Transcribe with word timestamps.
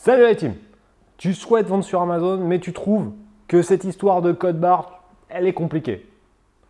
Salut 0.00 0.22
la 0.22 0.36
team 0.36 0.54
Tu 1.16 1.34
souhaites 1.34 1.66
vendre 1.66 1.82
sur 1.82 2.00
Amazon, 2.00 2.36
mais 2.38 2.60
tu 2.60 2.72
trouves 2.72 3.10
que 3.48 3.62
cette 3.62 3.82
histoire 3.82 4.22
de 4.22 4.30
code 4.30 4.60
barre, 4.60 5.02
elle 5.28 5.44
est 5.44 5.52
compliquée. 5.52 6.06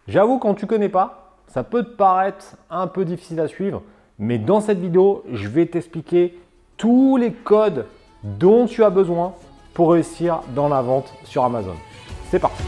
J'avoue, 0.08 0.38
quand 0.38 0.54
tu 0.54 0.64
ne 0.64 0.68
connais 0.70 0.88
pas, 0.88 1.34
ça 1.46 1.62
peut 1.62 1.84
te 1.84 1.90
paraître 1.90 2.56
un 2.70 2.86
peu 2.86 3.04
difficile 3.04 3.38
à 3.40 3.46
suivre, 3.46 3.82
mais 4.18 4.38
dans 4.38 4.62
cette 4.62 4.78
vidéo, 4.78 5.24
je 5.30 5.46
vais 5.46 5.66
t'expliquer 5.66 6.38
tous 6.78 7.18
les 7.18 7.32
codes 7.32 7.84
dont 8.24 8.64
tu 8.64 8.82
as 8.82 8.88
besoin 8.88 9.34
pour 9.74 9.92
réussir 9.92 10.40
dans 10.54 10.70
la 10.70 10.80
vente 10.80 11.12
sur 11.24 11.44
Amazon. 11.44 11.76
C'est 12.30 12.38
parti 12.38 12.62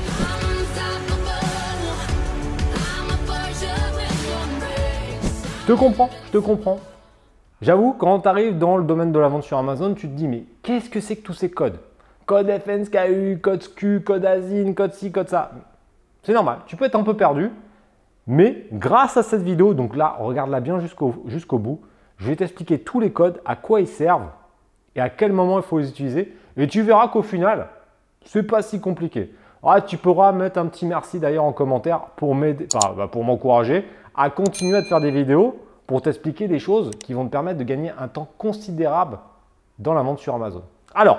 Je 5.62 5.72
te 5.72 5.79
comprends, 5.79 6.11
je 6.27 6.32
te 6.32 6.38
comprends. 6.38 6.80
J'avoue, 7.62 7.92
quand 7.92 8.20
tu 8.20 8.29
arrives 8.29 8.56
dans 8.56 8.79
le 8.79 8.84
domaine 8.84 9.12
de 9.12 9.18
la 9.18 9.29
vente 9.29 9.42
sur 9.42 9.58
Amazon, 9.58 9.92
tu 9.95 10.09
te 10.09 10.14
dis, 10.14 10.27
mais 10.27 10.45
qu'est-ce 10.62 10.88
que 10.88 11.00
c'est 11.00 11.16
que 11.16 11.22
tous 11.22 11.34
ces 11.34 11.50
codes? 11.50 11.79
Code 12.24 12.48
FNSKU, 12.48 13.38
code 13.42 13.62
SKU, 13.62 14.00
code 14.00 14.24
ASIN, 14.24 14.73
code 14.73 14.95
ci, 14.95 15.12
code 15.12 15.28
ça. 15.28 15.50
C'est 16.23 16.33
normal, 16.33 16.60
tu 16.66 16.77
peux 16.77 16.86
être 16.86 16.95
un 16.95 17.02
peu 17.02 17.14
perdu, 17.14 17.50
mais 18.27 18.66
grâce 18.73 19.16
à 19.16 19.23
cette 19.23 19.42
vidéo, 19.42 19.74
donc 19.74 19.95
là, 19.95 20.16
regarde-la 20.20 20.60
bien 20.60 20.78
jusqu'au 20.80 21.59
bout, 21.59 21.80
je 22.16 22.28
vais 22.28 22.36
t'expliquer 22.36 22.78
tous 22.78 23.00
les 23.00 23.12
codes, 23.12 23.41
à 23.45 23.56
quoi 23.56 23.80
ils 23.80 23.88
servent 23.88 24.28
et 24.95 25.00
à 25.00 25.11
quel 25.11 25.33
moment 25.33 25.58
il 25.58 25.64
faut 25.64 25.78
les 25.78 25.88
utiliser. 25.88 26.34
Et 26.56 26.66
tu 26.66 26.83
verras 26.83 27.08
qu'au 27.08 27.22
final, 27.22 27.69
c'est 28.24 28.42
pas 28.42 28.62
si 28.62 28.80
compliqué. 28.80 29.34
Ah, 29.62 29.80
tu 29.80 29.98
pourras 29.98 30.33
mettre 30.33 30.58
un 30.58 30.66
petit 30.66 30.86
merci 30.86 31.19
d'ailleurs 31.19 31.45
en 31.45 31.52
commentaire 31.52 32.00
pour 32.16 32.34
bah, 32.34 33.08
pour 33.11 33.24
m'encourager 33.24 33.86
à 34.14 34.30
continuer 34.30 34.77
à 34.78 34.83
te 34.83 34.88
faire 34.88 35.00
des 35.00 35.11
vidéos 35.11 35.58
pour 35.90 36.02
t'expliquer 36.02 36.46
des 36.46 36.60
choses 36.60 36.92
qui 37.00 37.14
vont 37.14 37.26
te 37.26 37.32
permettre 37.32 37.58
de 37.58 37.64
gagner 37.64 37.90
un 37.98 38.06
temps 38.06 38.28
considérable 38.38 39.18
dans 39.80 39.92
la 39.92 40.02
vente 40.02 40.20
sur 40.20 40.32
Amazon. 40.36 40.62
Alors, 40.94 41.18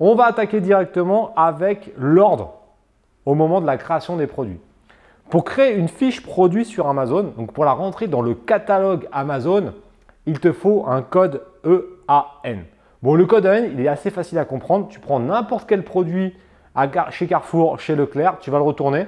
on 0.00 0.14
va 0.14 0.26
attaquer 0.26 0.60
directement 0.60 1.32
avec 1.34 1.94
l'ordre 1.96 2.52
au 3.24 3.34
moment 3.34 3.62
de 3.62 3.66
la 3.66 3.78
création 3.78 4.18
des 4.18 4.26
produits. 4.26 4.60
Pour 5.30 5.44
créer 5.44 5.74
une 5.74 5.88
fiche 5.88 6.22
produit 6.22 6.66
sur 6.66 6.88
Amazon, 6.88 7.32
donc 7.38 7.52
pour 7.52 7.64
la 7.64 7.72
rentrer 7.72 8.06
dans 8.06 8.20
le 8.20 8.34
catalogue 8.34 9.08
Amazon, 9.12 9.72
il 10.26 10.40
te 10.40 10.52
faut 10.52 10.84
un 10.86 11.00
code 11.00 11.40
EAN. 11.64 12.64
Bon, 13.02 13.14
le 13.14 13.24
code 13.24 13.46
EAN, 13.46 13.64
il 13.72 13.80
est 13.80 13.88
assez 13.88 14.10
facile 14.10 14.36
à 14.36 14.44
comprendre. 14.44 14.88
Tu 14.88 15.00
prends 15.00 15.20
n'importe 15.20 15.66
quel 15.66 15.84
produit 15.84 16.36
chez 17.08 17.26
Carrefour, 17.26 17.80
chez 17.80 17.96
Leclerc, 17.96 18.40
tu 18.40 18.50
vas 18.50 18.58
le 18.58 18.64
retourner 18.64 19.06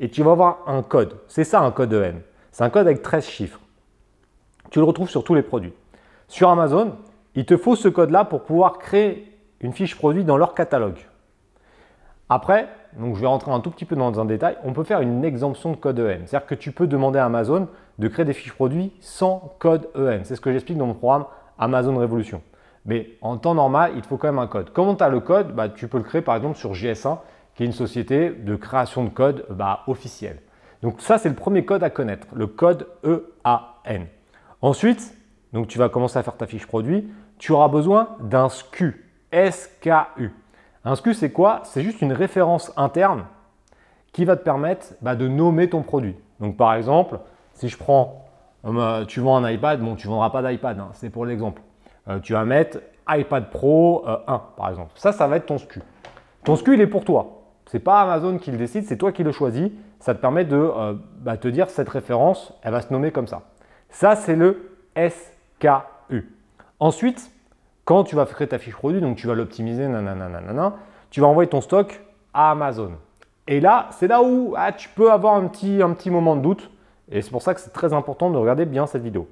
et 0.00 0.08
tu 0.08 0.22
vas 0.22 0.30
avoir 0.30 0.60
un 0.66 0.82
code. 0.82 1.18
C'est 1.28 1.44
ça 1.44 1.60
un 1.60 1.72
code 1.72 1.92
EAN. 1.92 2.20
C'est 2.52 2.64
un 2.64 2.70
code 2.70 2.86
avec 2.86 3.02
13 3.02 3.26
chiffres. 3.26 3.60
Tu 4.76 4.80
le 4.80 4.84
retrouves 4.84 5.08
sur 5.08 5.24
tous 5.24 5.34
les 5.34 5.40
produits. 5.40 5.72
Sur 6.28 6.50
Amazon, 6.50 6.96
il 7.34 7.46
te 7.46 7.56
faut 7.56 7.76
ce 7.76 7.88
code-là 7.88 8.26
pour 8.26 8.42
pouvoir 8.42 8.76
créer 8.76 9.32
une 9.60 9.72
fiche 9.72 9.96
produit 9.96 10.22
dans 10.22 10.36
leur 10.36 10.52
catalogue. 10.52 10.98
Après, 12.28 12.68
donc 12.98 13.16
je 13.16 13.22
vais 13.22 13.26
rentrer 13.26 13.52
un 13.52 13.60
tout 13.60 13.70
petit 13.70 13.86
peu 13.86 13.96
dans 13.96 14.20
un 14.20 14.26
détail, 14.26 14.58
on 14.64 14.74
peut 14.74 14.84
faire 14.84 15.00
une 15.00 15.24
exemption 15.24 15.70
de 15.70 15.76
code 15.76 15.98
EN. 15.98 16.26
C'est-à-dire 16.26 16.46
que 16.46 16.54
tu 16.54 16.72
peux 16.72 16.86
demander 16.86 17.18
à 17.18 17.24
Amazon 17.24 17.68
de 17.98 18.08
créer 18.08 18.26
des 18.26 18.34
fiches 18.34 18.52
produits 18.52 18.92
sans 19.00 19.56
code 19.60 19.88
EN. 19.94 20.24
C'est 20.24 20.36
ce 20.36 20.42
que 20.42 20.52
j'explique 20.52 20.76
dans 20.76 20.88
mon 20.88 20.92
programme 20.92 21.24
Amazon 21.58 21.96
Révolution. 21.96 22.42
Mais 22.84 23.12
en 23.22 23.38
temps 23.38 23.54
normal, 23.54 23.92
il 23.96 24.02
te 24.02 24.06
faut 24.06 24.18
quand 24.18 24.28
même 24.28 24.38
un 24.38 24.46
code. 24.46 24.74
Comment 24.74 24.94
tu 24.94 25.02
as 25.02 25.08
le 25.08 25.20
code? 25.20 25.54
Bah, 25.54 25.70
Tu 25.70 25.88
peux 25.88 25.96
le 25.96 26.04
créer 26.04 26.20
par 26.20 26.36
exemple 26.36 26.58
sur 26.58 26.74
GS1, 26.74 27.16
qui 27.54 27.62
est 27.62 27.66
une 27.66 27.72
société 27.72 28.28
de 28.28 28.56
création 28.56 29.04
de 29.04 29.08
code 29.08 29.46
bah, 29.48 29.84
officielle. 29.86 30.42
Donc 30.82 31.00
ça, 31.00 31.16
c'est 31.16 31.30
le 31.30 31.34
premier 31.34 31.64
code 31.64 31.82
à 31.82 31.88
connaître, 31.88 32.26
le 32.34 32.46
code 32.46 32.86
EAN. 33.06 34.02
Ensuite, 34.62 35.16
donc 35.52 35.68
tu 35.68 35.78
vas 35.78 35.88
commencer 35.88 36.18
à 36.18 36.22
faire 36.22 36.36
ta 36.36 36.46
fiche 36.46 36.66
produit, 36.66 37.08
tu 37.38 37.52
auras 37.52 37.68
besoin 37.68 38.16
d'un 38.20 38.48
SKU, 38.48 39.04
SKU. 39.32 40.32
Un 40.84 40.94
SKU, 40.94 41.14
c'est 41.14 41.32
quoi? 41.32 41.60
C'est 41.64 41.82
juste 41.82 42.00
une 42.00 42.12
référence 42.12 42.72
interne 42.76 43.24
qui 44.12 44.24
va 44.24 44.36
te 44.36 44.42
permettre 44.42 44.94
bah, 45.02 45.14
de 45.14 45.28
nommer 45.28 45.68
ton 45.68 45.82
produit. 45.82 46.16
Donc 46.40 46.56
par 46.56 46.74
exemple, 46.74 47.18
si 47.52 47.68
je 47.68 47.76
prends, 47.76 48.24
euh, 48.64 49.04
tu 49.04 49.20
vends 49.20 49.36
un 49.36 49.50
iPad, 49.50 49.80
bon, 49.80 49.94
tu 49.94 50.08
ne 50.08 50.12
vendras 50.12 50.30
pas 50.30 50.42
d'iPad, 50.42 50.78
hein, 50.78 50.88
c'est 50.92 51.10
pour 51.10 51.26
l'exemple. 51.26 51.60
Euh, 52.08 52.18
tu 52.20 52.32
vas 52.32 52.44
mettre 52.44 52.78
iPad 53.08 53.50
Pro 53.50 54.04
1, 54.06 54.10
euh, 54.10 54.38
par 54.56 54.70
exemple. 54.70 54.92
Ça, 54.94 55.12
ça 55.12 55.26
va 55.26 55.36
être 55.36 55.46
ton 55.46 55.58
SKU. 55.58 55.82
Ton 56.44 56.56
SKU, 56.56 56.74
il 56.74 56.80
est 56.80 56.86
pour 56.86 57.04
toi. 57.04 57.42
Ce 57.66 57.76
n'est 57.76 57.82
pas 57.82 58.00
Amazon 58.00 58.38
qui 58.38 58.50
le 58.50 58.56
décide, 58.56 58.84
c'est 58.84 58.96
toi 58.96 59.12
qui 59.12 59.22
le 59.22 59.32
choisis. 59.32 59.70
Ça 59.98 60.14
te 60.14 60.20
permet 60.20 60.44
de 60.44 60.70
bah, 61.20 61.36
te 61.36 61.48
dire 61.48 61.68
cette 61.68 61.88
référence, 61.88 62.52
elle 62.62 62.72
va 62.72 62.80
se 62.80 62.92
nommer 62.92 63.10
comme 63.10 63.26
ça. 63.26 63.42
Ça, 63.96 64.14
c'est 64.14 64.36
le 64.36 64.76
SKU. 64.94 66.30
Ensuite, 66.80 67.30
quand 67.86 68.04
tu 68.04 68.14
vas 68.14 68.26
créer 68.26 68.46
ta 68.46 68.58
fiche 68.58 68.74
produit, 68.74 69.00
donc 69.00 69.16
tu 69.16 69.26
vas 69.26 69.34
l'optimiser, 69.34 69.88
tu 71.08 71.22
vas 71.22 71.26
envoyer 71.26 71.48
ton 71.48 71.62
stock 71.62 71.98
à 72.34 72.50
Amazon. 72.50 72.92
Et 73.46 73.58
là, 73.58 73.88
c'est 73.92 74.06
là 74.06 74.22
où 74.22 74.52
ah, 74.54 74.72
tu 74.72 74.90
peux 74.90 75.10
avoir 75.10 75.36
un 75.36 75.46
petit, 75.46 76.10
moment 76.10 76.36
de 76.36 76.42
doute. 76.42 76.70
Et 77.10 77.22
c'est 77.22 77.30
pour 77.30 77.40
ça 77.40 77.54
que 77.54 77.60
c'est 77.62 77.72
très 77.72 77.94
important 77.94 78.30
de 78.30 78.36
regarder 78.36 78.66
bien 78.66 78.86
cette 78.86 79.02
vidéo. 79.02 79.30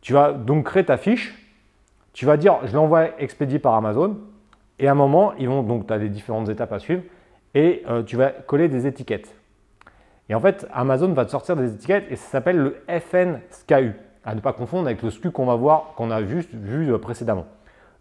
Tu 0.00 0.14
vas 0.14 0.32
donc 0.32 0.64
créer 0.64 0.84
ta 0.84 0.96
fiche. 0.96 1.40
Tu 2.12 2.26
vas 2.26 2.36
dire, 2.36 2.58
je 2.64 2.74
l'envoie 2.74 3.20
expédié 3.20 3.60
par 3.60 3.74
Amazon. 3.74 4.18
Et 4.80 4.88
à 4.88 4.90
un 4.90 4.96
moment, 4.96 5.32
ils 5.38 5.48
vont 5.48 5.62
donc, 5.62 5.86
tu 5.86 5.92
as 5.92 6.00
des 6.00 6.08
différentes 6.08 6.48
étapes 6.48 6.72
à 6.72 6.80
suivre. 6.80 7.02
Et 7.54 7.84
euh, 7.88 8.02
tu 8.02 8.16
vas 8.16 8.30
coller 8.30 8.68
des 8.68 8.88
étiquettes. 8.88 9.32
Et 10.28 10.34
en 10.34 10.40
fait, 10.40 10.66
Amazon 10.72 11.12
va 11.12 11.24
te 11.24 11.30
sortir 11.30 11.56
des 11.56 11.74
étiquettes 11.74 12.06
et 12.10 12.16
ça 12.16 12.28
s'appelle 12.28 12.56
le 12.56 12.76
FNSKU. 12.88 13.92
À 14.24 14.34
ne 14.34 14.40
pas 14.40 14.54
confondre 14.54 14.86
avec 14.86 15.02
le 15.02 15.10
SKU 15.10 15.30
qu'on 15.30 15.44
va 15.44 15.56
voir, 15.56 15.92
qu'on 15.96 16.10
a 16.10 16.24
juste 16.24 16.54
vu 16.54 16.92
euh, 16.92 16.98
précédemment. 16.98 17.46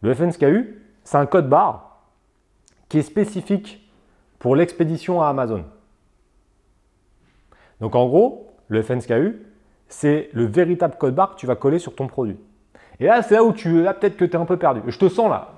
Le 0.01 0.13
FNSKU, 0.13 0.81
c'est 1.03 1.17
un 1.17 1.25
code 1.25 1.50
barre 1.50 2.00
qui 2.88 3.00
est 3.00 3.03
spécifique 3.03 3.89
pour 4.39 4.56
l'expédition 4.56 5.22
à 5.22 5.28
Amazon. 5.28 5.66
Donc 7.81 7.95
en 7.95 8.07
gros, 8.07 8.53
le 8.69 8.81
FNSKU, 8.81 9.41
c'est 9.89 10.29
le 10.31 10.45
véritable 10.45 10.95
code 10.97 11.16
barre 11.16 11.35
que 11.35 11.39
tu 11.39 11.45
vas 11.45 11.56
coller 11.56 11.79
sur 11.79 11.95
ton 11.95 12.07
produit. 12.07 12.38
Et 13.00 13.06
là, 13.06 13.22
c'est 13.22 13.35
là 13.35 13.44
où 13.44 13.51
tu 13.51 13.83
là 13.83 13.94
peut-être 13.94 14.16
que 14.16 14.25
tu 14.25 14.31
es 14.31 14.35
un 14.38 14.45
peu 14.45 14.57
perdu. 14.57 14.81
Je 14.88 14.97
te 14.97 15.09
sens 15.09 15.29
là. 15.29 15.50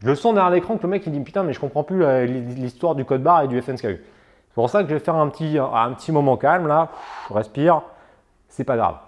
Je 0.00 0.08
le 0.08 0.14
sens 0.14 0.34
derrière 0.34 0.50
l'écran 0.50 0.76
que 0.76 0.82
le 0.82 0.88
mec 0.88 1.06
il 1.06 1.12
dit 1.12 1.20
putain 1.20 1.42
mais 1.42 1.52
je 1.52 1.60
comprends 1.60 1.84
plus 1.84 2.04
euh, 2.04 2.24
l'histoire 2.24 2.94
du 2.94 3.04
code 3.04 3.22
barre 3.22 3.42
et 3.42 3.48
du 3.48 3.60
FNSKU. 3.60 4.00
C'est 4.54 4.60
pour 4.60 4.70
ça 4.70 4.84
que 4.84 4.88
je 4.88 4.94
vais 4.94 5.00
faire 5.00 5.16
un 5.16 5.28
petit, 5.30 5.58
un 5.58 5.92
petit 5.94 6.12
moment 6.12 6.36
calme 6.36 6.68
là, 6.68 6.90
je 7.28 7.34
respire, 7.34 7.82
c'est 8.46 8.62
pas 8.62 8.76
grave. 8.76 8.98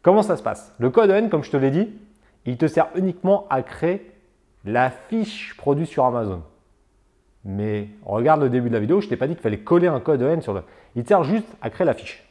Comment 0.00 0.22
ça 0.22 0.36
se 0.36 0.44
passe? 0.44 0.72
Le 0.78 0.90
code 0.90 1.10
EN, 1.10 1.28
comme 1.28 1.42
je 1.42 1.50
te 1.50 1.56
l'ai 1.56 1.72
dit, 1.72 1.90
il 2.46 2.56
te 2.56 2.68
sert 2.68 2.86
uniquement 2.94 3.48
à 3.50 3.62
créer 3.62 4.12
la 4.64 4.90
fiche 4.90 5.56
produit 5.56 5.86
sur 5.86 6.04
Amazon. 6.04 6.44
Mais 7.44 7.88
regarde 8.06 8.42
le 8.42 8.48
début 8.48 8.68
de 8.68 8.74
la 8.74 8.78
vidéo, 8.78 9.00
je 9.00 9.08
t'ai 9.08 9.16
pas 9.16 9.26
dit 9.26 9.34
qu'il 9.34 9.42
fallait 9.42 9.58
coller 9.58 9.88
un 9.88 9.98
code 9.98 10.22
EN 10.22 10.40
sur 10.40 10.54
le. 10.54 10.62
Il 10.94 11.04
sert 11.04 11.24
juste 11.24 11.48
à 11.60 11.68
créer 11.68 11.84
la 11.84 11.94
fiche. 11.94 12.24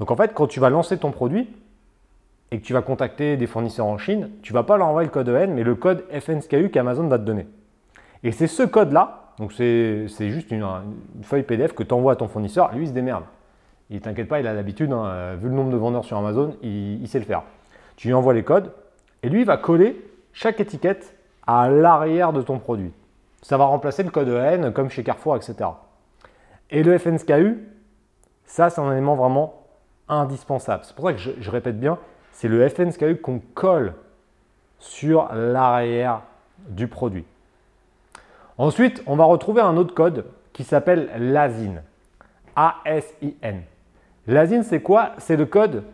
Donc 0.00 0.10
en 0.10 0.16
fait, 0.16 0.34
quand 0.34 0.48
tu 0.48 0.58
vas 0.58 0.70
lancer 0.70 0.98
ton 0.98 1.12
produit 1.12 1.54
et 2.50 2.58
que 2.58 2.66
tu 2.66 2.72
vas 2.72 2.82
contacter 2.82 3.36
des 3.36 3.46
fournisseurs 3.46 3.86
en 3.86 3.96
Chine, 3.96 4.28
tu 4.42 4.52
vas 4.52 4.64
pas 4.64 4.76
leur 4.76 4.88
envoyer 4.88 5.06
le 5.06 5.12
code 5.12 5.28
EN, 5.28 5.54
mais 5.54 5.62
le 5.62 5.76
code 5.76 6.04
FNSKU 6.10 6.70
qu'Amazon 6.70 7.06
va 7.06 7.20
te 7.20 7.22
donner. 7.22 7.46
Et 8.24 8.32
c'est 8.32 8.48
ce 8.48 8.64
code-là 8.64 9.19
donc 9.40 9.52
c'est 9.54 10.06
juste 10.28 10.50
une, 10.50 10.66
feuille 11.22 11.42
PDF 11.42 11.72
que 11.72 11.82
tu 11.82 11.94
envoies 11.94 12.12
à 12.12 12.16
ton 12.16 12.28
fournisseur, 12.28 12.72
lui 12.74 12.84
il 12.84 12.88
se 12.88 12.92
démerde. 12.92 13.24
Il 13.88 14.00
t'inquiète 14.02 14.28
pas, 14.28 14.38
il 14.38 14.46
a 14.46 14.52
l'habitude, 14.52 14.92
hein, 14.92 15.34
vu 15.36 15.48
le 15.48 15.54
nombre 15.54 15.70
de 15.70 15.78
vendeurs 15.78 16.04
sur 16.04 16.18
Amazon, 16.18 16.56
il, 16.62 17.08
sait 17.08 17.18
le 17.18 17.24
faire. 17.24 17.42
Tu 17.96 18.08
lui 18.08 18.14
envoies 18.14 18.34
les 18.34 18.44
codes 18.44 18.70
et 19.22 19.30
lui 19.30 19.40
il 19.40 19.46
va 19.46 19.56
coller 19.56 19.98
chaque 20.34 20.60
étiquette 20.60 21.16
à 21.46 21.70
l'arrière 21.70 22.34
de 22.34 22.42
ton 22.42 22.58
produit. 22.58 22.92
Ça 23.40 23.56
va 23.56 23.64
remplacer 23.64 24.02
le 24.02 24.10
code 24.10 24.28
EN 24.28 24.72
comme 24.72 24.90
chez 24.90 25.02
Carrefour, 25.02 25.36
etc. 25.36 25.70
Et 26.68 26.82
le 26.82 26.98
FNSKU, 26.98 27.66
ça 28.44 28.68
c'est 28.68 28.82
un 28.82 28.92
élément 28.92 29.16
vraiment 29.16 29.54
indispensable. 30.06 30.84
C'est 30.84 30.94
pour 30.94 31.06
ça 31.06 31.14
que 31.14 31.18
je 31.18 31.50
répète 31.50 31.80
bien, 31.80 31.98
c'est 32.32 32.48
le 32.48 32.68
FNSKU 32.68 33.16
qu'on 33.16 33.40
colle 33.54 33.94
sur 34.78 35.32
l'arrière 35.32 36.20
du 36.68 36.88
produit. 36.88 37.24
Ensuite, 38.60 39.02
on 39.06 39.16
va 39.16 39.24
retrouver 39.24 39.62
un 39.62 39.78
autre 39.78 39.94
code 39.94 40.26
qui 40.52 40.64
s'appelle 40.64 41.08
l'ASIN. 41.16 41.76
A-S-I-N. 42.56 43.62
L'ASIN, 44.26 44.62
c'est 44.64 44.82
quoi? 44.82 45.12
C'est 45.16 45.38
le 45.38 45.46
code 45.46 45.84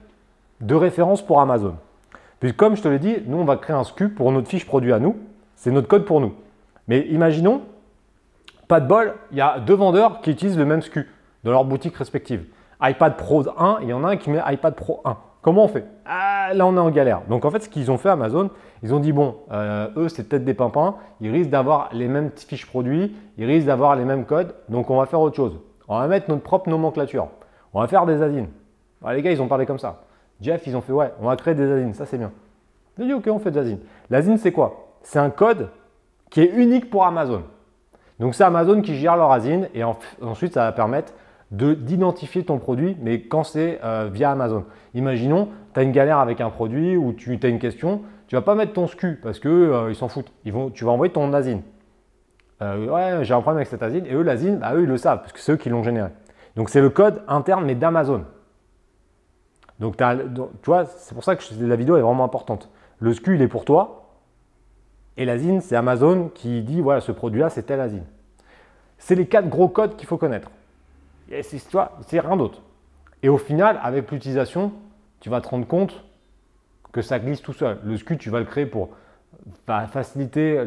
de 0.60 0.74
référence 0.74 1.24
pour 1.24 1.40
Amazon. 1.40 1.76
Puis 2.40 2.56
comme 2.56 2.74
je 2.74 2.82
te 2.82 2.88
l'ai 2.88 2.98
dit, 2.98 3.18
nous, 3.24 3.38
on 3.38 3.44
va 3.44 3.56
créer 3.56 3.76
un 3.76 3.84
SKU 3.84 4.08
pour 4.08 4.32
notre 4.32 4.48
fiche 4.48 4.66
produit 4.66 4.92
à 4.92 4.98
nous. 4.98 5.16
C'est 5.54 5.70
notre 5.70 5.86
code 5.86 6.06
pour 6.06 6.20
nous. 6.20 6.34
Mais 6.88 7.02
imaginons, 7.02 7.62
pas 8.66 8.80
de 8.80 8.88
bol, 8.88 9.14
il 9.30 9.38
y 9.38 9.40
a 9.40 9.60
deux 9.60 9.76
vendeurs 9.76 10.20
qui 10.20 10.32
utilisent 10.32 10.58
le 10.58 10.64
même 10.64 10.82
SKU 10.82 11.08
dans 11.44 11.52
leur 11.52 11.64
boutique 11.64 11.96
respective. 11.96 12.46
iPad 12.82 13.16
Pro 13.16 13.44
1, 13.48 13.78
il 13.82 13.90
y 13.90 13.92
en 13.92 14.02
a 14.02 14.08
un 14.08 14.16
qui 14.16 14.28
met 14.28 14.42
iPad 14.44 14.74
Pro 14.74 15.02
1. 15.04 15.16
Comment 15.40 15.66
on 15.66 15.68
fait? 15.68 15.86
Ah, 16.04 16.25
Là, 16.54 16.66
on 16.66 16.76
est 16.76 16.80
en 16.80 16.90
galère. 16.90 17.22
Donc, 17.28 17.44
en 17.44 17.50
fait, 17.50 17.60
ce 17.60 17.68
qu'ils 17.68 17.90
ont 17.90 17.98
fait 17.98 18.08
Amazon, 18.08 18.50
ils 18.82 18.94
ont 18.94 19.00
dit 19.00 19.12
bon, 19.12 19.36
euh, 19.52 19.88
eux, 19.96 20.08
c'est 20.08 20.28
peut-être 20.28 20.44
des 20.44 20.54
pimpins, 20.54 20.96
ils 21.20 21.30
risquent 21.30 21.50
d'avoir 21.50 21.90
les 21.92 22.08
mêmes 22.08 22.30
fiches 22.34 22.66
produits, 22.66 23.16
ils 23.38 23.44
risquent 23.44 23.66
d'avoir 23.66 23.96
les 23.96 24.04
mêmes 24.04 24.24
codes, 24.24 24.54
donc 24.68 24.90
on 24.90 24.98
va 24.98 25.06
faire 25.06 25.20
autre 25.20 25.36
chose. 25.36 25.58
On 25.88 25.98
va 25.98 26.06
mettre 26.06 26.30
notre 26.30 26.42
propre 26.42 26.68
nomenclature. 26.68 27.28
On 27.72 27.80
va 27.80 27.88
faire 27.88 28.06
des 28.06 28.22
asines. 28.22 28.48
Ah, 29.04 29.14
les 29.14 29.22
gars, 29.22 29.30
ils 29.30 29.40
ont 29.40 29.48
parlé 29.48 29.66
comme 29.66 29.78
ça. 29.78 30.02
Jeff, 30.40 30.66
ils 30.66 30.76
ont 30.76 30.80
fait 30.80 30.92
ouais, 30.92 31.12
on 31.20 31.26
va 31.26 31.36
créer 31.36 31.54
des 31.54 31.70
asines, 31.70 31.94
ça 31.94 32.06
c'est 32.06 32.18
bien. 32.18 32.32
J'ai 32.98 33.06
dit 33.06 33.12
ok, 33.12 33.28
on 33.28 33.38
fait 33.38 33.50
des 33.50 33.60
asines. 33.60 33.80
L'asine, 34.10 34.36
c'est 34.36 34.52
quoi? 34.52 34.88
C'est 35.02 35.18
un 35.18 35.30
code 35.30 35.68
qui 36.30 36.40
est 36.40 36.52
unique 36.54 36.90
pour 36.90 37.06
Amazon. 37.06 37.42
Donc 38.18 38.34
c'est 38.34 38.44
Amazon 38.44 38.80
qui 38.80 38.96
gère 38.96 39.16
leur 39.16 39.30
asine 39.30 39.68
et 39.74 39.84
ensuite 39.84 40.54
ça 40.54 40.64
va 40.64 40.72
permettre 40.72 41.12
d'identifier 41.50 42.44
ton 42.44 42.58
produit, 42.58 42.96
mais 43.00 43.22
quand 43.22 43.44
c'est 43.44 43.80
euh, 43.84 44.08
via 44.12 44.32
Amazon. 44.32 44.64
Imaginons, 44.94 45.48
tu 45.74 45.80
as 45.80 45.82
une 45.84 45.92
galère 45.92 46.18
avec 46.18 46.40
un 46.40 46.50
produit 46.50 46.96
ou 46.96 47.12
tu 47.12 47.38
as 47.42 47.48
une 47.48 47.58
question, 47.58 48.02
tu 48.26 48.34
vas 48.34 48.42
pas 48.42 48.54
mettre 48.54 48.72
ton 48.72 48.86
SKU 48.86 49.20
parce 49.22 49.38
qu'ils 49.38 49.50
euh, 49.50 49.94
s'en 49.94 50.08
foutent. 50.08 50.32
Ils 50.44 50.52
vont, 50.52 50.70
tu 50.70 50.84
vas 50.84 50.90
envoyer 50.90 51.12
ton 51.12 51.32
asine. 51.32 51.62
Euh, 52.62 52.88
ouais, 52.88 53.24
j'ai 53.24 53.34
un 53.34 53.40
problème 53.40 53.58
avec 53.58 53.68
cette 53.68 53.82
asine. 53.82 54.06
Et 54.06 54.14
eux, 54.14 54.22
l'asine, 54.22 54.58
bah, 54.58 54.74
eux, 54.74 54.82
ils 54.82 54.88
le 54.88 54.96
savent 54.96 55.20
parce 55.20 55.32
que 55.32 55.38
c'est 55.38 55.52
eux 55.52 55.56
qui 55.56 55.68
l'ont 55.68 55.84
généré. 55.84 56.08
Donc 56.56 56.70
c'est 56.70 56.80
le 56.80 56.90
code 56.90 57.22
interne, 57.28 57.64
mais 57.64 57.74
d'Amazon. 57.74 58.24
Donc, 59.78 59.96
tu 59.98 60.66
vois, 60.66 60.86
c'est 60.86 61.14
pour 61.14 61.22
ça 61.22 61.36
que 61.36 61.42
la 61.60 61.76
vidéo 61.76 61.98
est 61.98 62.00
vraiment 62.00 62.24
importante. 62.24 62.70
Le 62.98 63.12
SKU, 63.12 63.34
il 63.34 63.42
est 63.42 63.48
pour 63.48 63.66
toi. 63.66 64.06
Et 65.18 65.26
l'asine, 65.26 65.60
c'est 65.60 65.76
Amazon 65.76 66.30
qui 66.34 66.62
dit, 66.62 66.80
voilà, 66.80 67.00
ce 67.00 67.12
produit-là, 67.12 67.50
c'est 67.50 67.64
telle 67.64 67.80
asine. 67.80 68.04
C'est 68.98 69.14
les 69.14 69.26
quatre 69.26 69.48
gros 69.48 69.68
codes 69.68 69.96
qu'il 69.96 70.06
faut 70.06 70.16
connaître. 70.16 70.50
C'est 71.42 72.20
rien 72.20 72.36
d'autre. 72.36 72.62
Et 73.22 73.28
au 73.28 73.38
final, 73.38 73.80
avec 73.82 74.10
l'utilisation, 74.10 74.72
tu 75.20 75.30
vas 75.30 75.40
te 75.40 75.48
rendre 75.48 75.66
compte 75.66 76.04
que 76.92 77.02
ça 77.02 77.18
glisse 77.18 77.42
tout 77.42 77.52
seul. 77.52 77.78
Le 77.84 77.96
SKU, 77.96 78.16
tu 78.16 78.30
vas 78.30 78.38
le 78.38 78.44
créer 78.44 78.66
pour 78.66 78.90
faciliter 79.66 80.62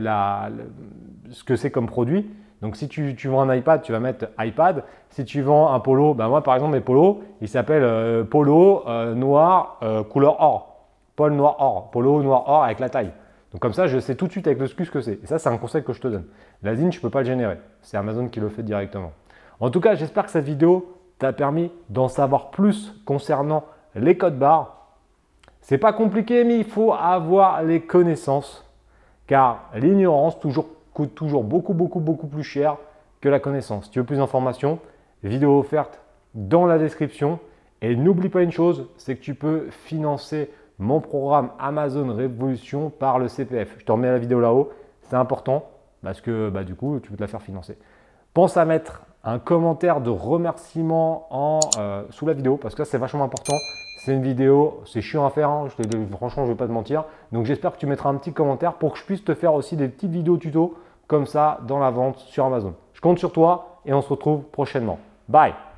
ce 1.30 1.44
que 1.44 1.56
c'est 1.56 1.72
comme 1.72 1.88
produit. 1.88 2.30
Donc 2.62 2.76
si 2.76 2.90
tu, 2.90 3.16
vends 3.28 3.50
un 3.50 3.56
iPad, 3.56 3.82
tu 3.82 3.92
vas 3.92 4.00
mettre 4.00 4.28
iPad. 4.38 4.84
Si 5.10 5.24
tu 5.24 5.42
vends 5.42 5.74
un 5.74 5.80
polo, 5.80 6.14
ben 6.14 6.28
moi 6.28 6.44
par 6.44 6.56
exemple 6.56 6.74
mes 6.74 6.82
polos, 6.82 7.20
ils 7.42 7.48
s'appellent 7.48 7.84
euh, 7.84 8.24
polo 8.24 8.84
euh, 8.88 9.16
noir 9.16 9.80
euh, 9.82 10.04
couleur 10.04 10.42
or. 10.42 10.88
Paul 11.16 11.34
noir 11.34 11.56
or. 11.60 11.90
Polo 11.92 12.22
noir 12.22 12.44
or 12.48 12.64
avec 12.66 12.80
la 12.80 12.90
taille. 12.90 13.12
Donc 13.52 13.62
comme 13.62 13.74
ça, 13.74 13.88
je 13.88 13.98
sais 14.00 14.16
tout 14.16 14.28
de 14.28 14.32
suite 14.32 14.46
avec 14.46 14.60
le 14.60 14.68
SKU 14.68 14.86
ce 14.86 14.92
que 14.92 15.02
c'est. 15.02 15.20
Et 15.24 15.26
ça, 15.26 15.40
c'est 15.40 15.50
un 15.50 15.58
conseil 15.58 15.84
que 15.84 15.94
je 15.94 16.02
te 16.02 16.08
donne. 16.08 16.26
L'asine, 16.62 16.92
je 16.92 16.98
ne 16.98 17.02
peux 17.02 17.10
pas 17.10 17.22
le 17.22 17.26
générer. 17.26 17.58
C'est 17.82 17.98
Amazon 17.98 18.28
qui 18.28 18.40
le 18.40 18.50
fait 18.50 18.64
directement. 18.64 19.14
En 19.60 19.70
tout 19.70 19.82
cas, 19.82 19.96
j'espère 19.96 20.26
que 20.26 20.32
cette 20.32 20.46
vidéo 20.46 20.96
t'a 21.18 21.34
permis 21.34 21.72
d'en 21.90 22.08
savoir 22.08 22.50
plus 22.50 22.94
concernant 23.06 23.66
les 23.96 24.18
codes 24.18 24.40
barres. 24.40 24.88
C'est 25.62 25.78
pas 25.78 25.92
compliqué, 25.92 26.44
mais 26.46 26.58
il 26.58 26.64
faut 26.64 26.94
avoir 26.94 27.64
les 27.64 27.82
connaissances. 27.82 28.66
Car 29.28 29.70
l'ignorance 29.76 30.38
coûte 30.94 31.14
toujours 31.14 31.44
beaucoup, 31.44 31.74
beaucoup, 31.74 32.00
beaucoup 32.00 32.28
plus 32.28 32.44
cher 32.44 32.78
que 33.22 33.30
la 33.30 33.40
connaissance. 33.40 33.92
Tu 33.92 34.00
veux 34.00 34.06
plus 34.06 34.18
d'informations, 34.18 34.80
vidéo 35.24 35.60
offerte 35.60 36.00
dans 36.34 36.66
la 36.66 36.78
description. 36.78 37.40
Et 37.82 37.96
n'oublie 37.96 38.30
pas 38.30 38.42
une 38.42 38.52
chose, 38.52 38.90
c'est 38.98 39.16
que 39.16 39.22
tu 39.22 39.36
peux 39.36 39.68
financer 39.70 40.50
mon 40.80 41.02
programme 41.02 41.52
Amazon 41.60 42.14
Révolution 42.14 42.90
par 42.90 43.20
le 43.20 43.28
CPF. 43.28 43.76
Je 43.78 43.86
te 43.86 43.92
remets 43.92 44.10
la 44.10 44.18
vidéo 44.18 44.40
là-haut, 44.40 44.72
c'est 45.04 45.16
important 45.16 45.70
parce 46.02 46.22
que 46.22 46.50
bah, 46.50 46.64
du 46.64 46.76
coup, 46.76 47.00
tu 47.02 47.10
peux 47.10 47.18
te 47.18 47.22
la 47.22 47.28
faire 47.28 47.42
financer. 47.42 47.78
Pense 48.34 48.58
à 48.58 48.66
mettre 48.66 49.02
un 49.24 49.40
commentaire 49.40 50.02
de 50.02 50.10
remerciement 50.10 51.28
en, 51.30 51.60
euh, 51.78 52.04
sous 52.10 52.26
la 52.26 52.34
vidéo 52.34 52.58
parce 52.58 52.76
que 52.76 52.84
ça 52.84 52.92
c'est 52.92 52.98
vachement 52.98 53.24
important. 53.24 53.56
C'est 54.06 54.14
une 54.14 54.22
vidéo, 54.22 54.82
c'est 54.86 55.02
chiant 55.02 55.26
à 55.26 55.30
faire, 55.30 55.50
hein, 55.50 55.68
franchement 56.12 56.46
je 56.46 56.50
ne 56.50 56.54
vais 56.54 56.58
pas 56.58 56.68
te 56.68 56.72
mentir. 56.72 57.04
Donc 57.32 57.46
j'espère 57.46 57.74
que 57.74 57.78
tu 57.78 57.86
mettras 57.86 58.10
un 58.10 58.16
petit 58.16 58.32
commentaire 58.32 58.74
pour 58.74 58.94
que 58.94 59.00
je 59.00 59.04
puisse 59.04 59.24
te 59.24 59.34
faire 59.34 59.54
aussi 59.54 59.76
des 59.76 59.90
petites 59.90 60.12
vidéos 60.12 60.38
tuto 60.38 60.78
comme 61.08 61.26
ça 61.26 61.60
dans 61.68 61.80
la 61.80 61.90
vente 61.90 62.20
sur 62.20 62.46
Amazon. 62.46 62.76
Je 62.94 63.02
compte 63.02 63.20
sur 63.20 63.32
toi 63.32 63.82
et 63.86 63.94
on 63.94 64.02
se 64.02 64.10
retrouve 64.10 64.44
prochainement. 64.44 65.00
Bye 65.28 65.69